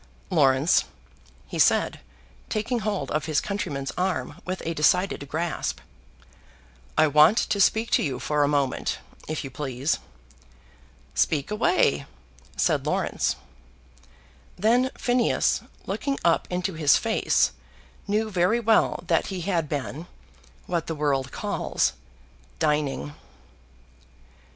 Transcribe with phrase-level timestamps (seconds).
[0.31, 0.85] "Laurence,"
[1.45, 1.99] he said,
[2.49, 5.79] taking hold of his countryman's arm with a decided grasp,
[6.97, 9.99] "I want to speak to you for a moment, if you please."
[11.13, 12.07] "Speak away,"
[12.57, 13.35] said Laurence.
[14.57, 17.51] Then Phineas, looking up into his face,
[18.07, 20.07] knew very well that he had been
[20.65, 21.93] what the world calls,
[22.57, 23.13] dining.